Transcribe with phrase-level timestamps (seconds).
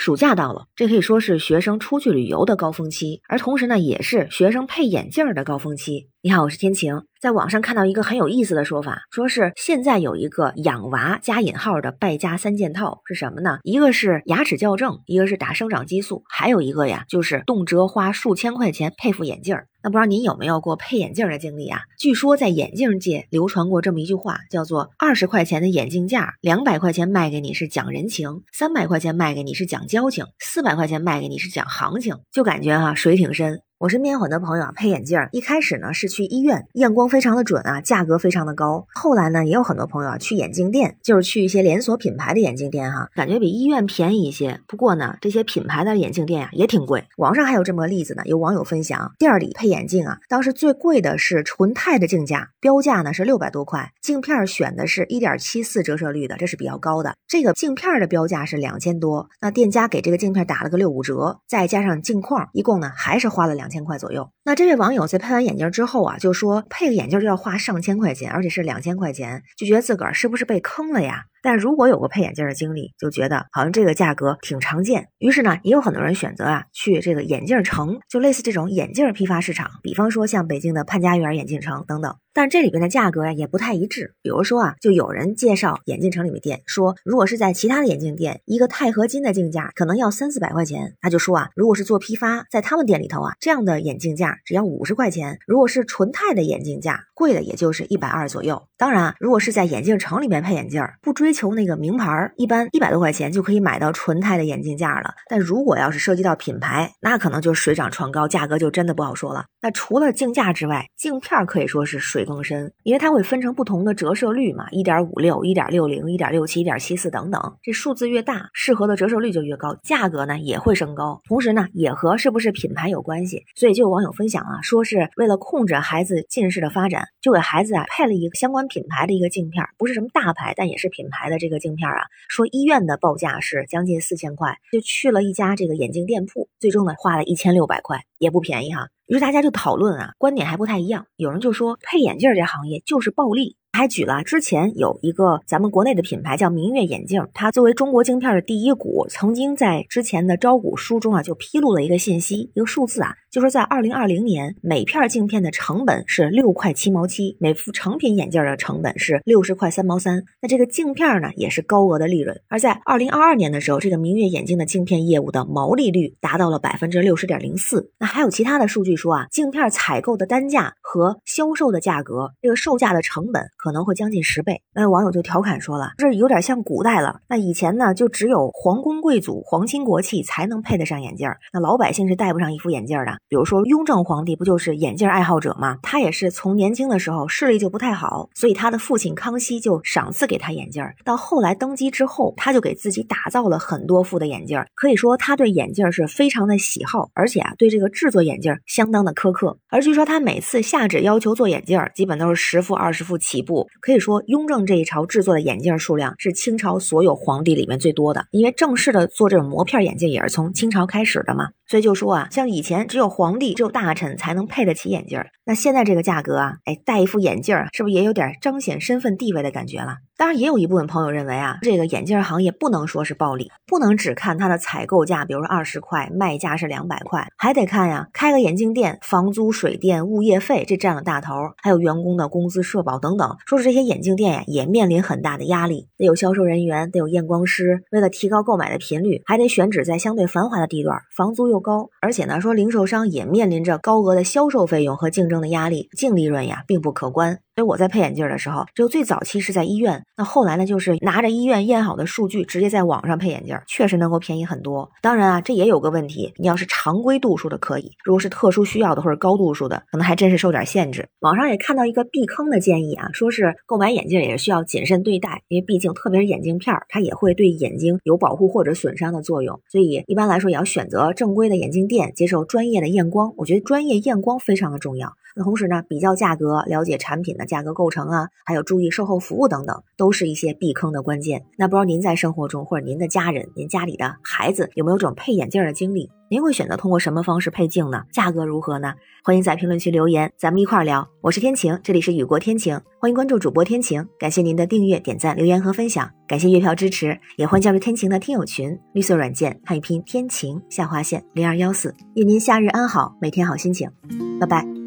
[0.00, 6.08] 暑假到了，这可以说是学生出去旅游的高峰期，而同时呢，也是学生配眼镜的高峰期。
[6.22, 7.00] 你好，我是天晴。
[7.18, 13.60] 在网上看到一个很有意思的说法，说是现在有一个养娃加引号的败家三件套是什么呢？
[13.62, 19.56] 一个是牙齿矫正，一个是打生长激素，还有一个呀，就是动辄花数千块钱配副眼镜。
[19.82, 21.80] 那不知道您有没有过配眼镜的经历啊？
[21.98, 33.62] 据说在眼镜界流传过这么一句话，叫做“二十块钱的眼镜架，两百块钱卖给你是讲人情，三百块钱卖给你是讲交情，四百块钱卖给你是讲行情”，就感觉哈水挺深。
[33.80, 38.86] 我身边很多朋友啊，配眼镜一开始呢是去医院，验光非常的准啊，价格非常的高。
[38.92, 44.60] 后来呢，也有很多朋友啊去眼镜店，就是去一些连锁品牌的眼镜店哈，感觉比医院便宜一些。
[44.66, 47.06] 不过呢，这些品牌的眼镜店呀也挺贵。
[47.16, 57.14] 网上还有这么个例子呢，有网友分享，店里配眼镜啊，当时最贵的是纯钛的镜架，标价呢是六百多块，镜片选的是一点七四折射率的，这是比较高的。
[57.26, 63.69] 这个镜片的标价是两千多，那店家给这个镜片打了个六五折，再加上镜框，一共呢还是花了两。
[63.70, 64.30] 千块左右。
[64.44, 71.24] 那这位网友在配完眼镜之后啊，就说配个眼镜就要花上千块钱，而且是两千块钱，就觉得自个儿是不是被坑了呀？
[71.42, 75.08] 但如果有过配眼镜的经历，就觉得好像这个价格挺常见。
[75.18, 82.16] 于是呢，也有很多人选择啊去这个眼镜城，就类似这种眼镜批发市场，比方说像北京的潘家园眼镜城等等。
[82.32, 84.14] 但这里边的价格呀也不太一致。
[84.22, 90.96] 比如说啊，就有人介绍眼镜城里面店说，如果是在其他的眼镜店，一个钛合金的镜架可能要三四百块钱。
[91.00, 95.40] 他就说啊，如果是做批发，在他们店里头啊，这样的眼镜架只要五十块钱。
[95.46, 98.69] 如果是纯钛的眼镜架，贵的也就是一百二左右。
[98.80, 105.12] 当然，如果是在眼镜城里面配眼镜，不追求那个名牌，一般一百多块钱就可以买到纯钛的眼镜架了。
[105.28, 109.46] 但如果要是涉及到品牌，那可能就水涨船高，价格就真的不好说了。
[109.60, 112.20] 那除了镜架之外，镜片可以说是水。
[112.20, 117.40] 水更深，因为它会分成不同的折射率嘛，一点五六、一点六零、一点六七、一点七四等等。
[117.62, 121.18] 这数字越大，适合的折射率就越高，价格呢也会升高。
[121.26, 123.42] 同时呢，也和是不是品牌有关系。
[123.56, 132.06] 所以就有网友分享啊，说是为了控制孩子近视的发展，就给孩子啊配了一个相关品牌的一个镜片儿，不是什么大牌，但也是品牌的这个镜片儿啊。
[132.28, 138.88] 说医院的报价是将近四千块，就去了一家这个眼镜店铺，最终呢花了一千六百块，也不便宜哈。
[139.10, 141.04] 于是大家就讨论啊，观点还不太一样。
[141.16, 143.56] 有人就说配眼镜这行业就是暴利。
[143.72, 160.24] 还举了之前有一个咱们国内的品牌叫明月眼镜，它作为中国镜片的第一股，曾经在之前的招股书中啊就披露了一个信息，一个数字啊，就说在二零二零年每片镜片的成本是六块七毛七，每副成品眼镜的成本是六十块三毛三。
[160.42, 162.40] 那这个镜片呢也是高额的利润。
[162.48, 167.92] 而在二零二二年的时候，这个明月眼镜的镜片业务的毛利率达到了百分之六十点零四。
[168.00, 173.40] 那还有其他的数据说啊，镜片采购的单价和销售的价格，这个售价的成本。
[173.56, 177.20] 可能会将近十倍，那网友就调侃说了，这有点像古代了。
[177.28, 183.16] 那以前呢，就只有皇宫贵族、皇亲国戚才能配得上眼镜，那老百姓是戴不上一副眼镜的。
[183.28, 185.78] 比如说雍正皇帝不就是眼镜爱好者吗？
[185.82, 190.84] 他也是从年轻的时候视力就不太好，所以他的父亲康熙就赏赐给他眼镜。
[191.04, 194.62] 到后来登基之后，他就给自己打造了很多副的眼镜。
[194.74, 199.58] 可以说他对眼镜是非常的喜好，而且啊，对这个制作眼镜相当的苛刻。
[199.68, 203.68] 而据说他每次下旨要求做眼镜儿，基本都是十副、二十副起步。
[203.80, 211.48] 可以说，雍正这一朝制作的眼镜数量是清朝所有皇帝里面最多的，因为正式的做这种磨片眼镜也是从清朝开始的嘛。
[211.70, 219.98] 所以就说啊，像以前只有皇帝、只有大臣才能配得起眼镜，那现在这个价格啊，哎，戴一副眼镜是不是也有点彰显身份地位的感觉了？
[220.16, 231.32] 当然，也有一部分朋友认为啊，这个眼镜行业不能说是暴利，不能只看它的采购价，比如说二十块，卖价是两百块，还得看呀，开个眼镜店，房租、水电、物业费这占了大头，
[231.62, 233.36] 还有员工的工资、社保等等。
[233.46, 241.90] 说是这些眼镜店呀，也面临很大的压力，得有销售人员，得有验光师，为了提高购买的频率，还得选址在相对繁华的地段，房租又高。
[242.00, 247.40] 而且呢，说零售商也面临着高额的销售费用和竞争的压力，净利润呀并不可观。
[247.60, 254.90] 所以我在配眼镜的时候，只有最早期是在医院，那后来呢，就是拿着医院验好的数据，直接在网上配眼镜，确实能够便宜很多。
[255.02, 261.06] 当然啊，这也有个问题，你要是常规度数的可以，如果是特殊需要的或者高度数的，可能还真是受点限制。
[261.18, 273.34] 网上也看到一个避坑的建议啊，说是购买眼镜也是需要谨慎对待，因为毕竟特别是眼镜片儿，它也会对眼睛有保护或者损伤的作用，所以一般来说也要选择正规的眼镜店，接受专业的验光。
[273.36, 275.12] 我觉得专业验光非常的重要。
[275.36, 281.44] 那同时呢，比较价格、了解产品的价格构成啊，还有注意售后服务等等，都是一些避坑的关键。
[281.56, 286.10] 那不知道您在生活中或者您的家人、您家里的孩子有没有这种配眼镜的经历？
[286.28, 288.04] 您会选择通过什么方式配镜呢？
[288.12, 288.94] 价格如何呢？
[289.24, 291.06] 欢迎在评论区留言，咱们一块儿聊。
[291.20, 294.06] 我是天晴，这里是雨过天晴，欢迎关注主播天晴。
[294.16, 303.90] 感谢您的订阅、点赞、留言和分享，感谢月票支持，也欢迎加入天晴的听友群，绿色软件汉语拼天晴下划线零二幺四，愿您夏日安好，每天好心情，
[304.38, 304.79] 拜拜。